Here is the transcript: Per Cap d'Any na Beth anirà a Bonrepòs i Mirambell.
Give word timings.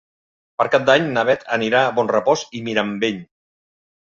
Per 0.61 0.65
Cap 0.75 0.87
d'Any 0.87 1.05
na 1.17 1.25
Beth 1.29 1.45
anirà 1.57 1.83
a 1.83 1.91
Bonrepòs 1.99 2.45
i 2.61 2.63
Mirambell. 2.71 3.21